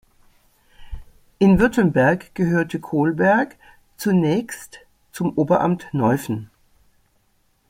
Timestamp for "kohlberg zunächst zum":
2.79-5.37